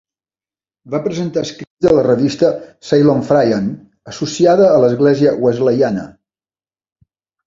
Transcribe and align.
Va 0.93 0.99
presentar 1.07 1.41
escrits 1.47 1.89
a 1.89 1.91
la 1.97 2.05
revista 2.07 2.49
"Ceylon 2.91 3.21
Friend", 3.27 3.75
associada 4.13 4.71
a 4.79 4.79
l'Església 4.85 5.35
Wesleyana. 5.45 6.07